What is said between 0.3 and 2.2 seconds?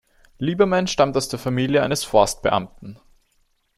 Liberman stammt aus der Familie eines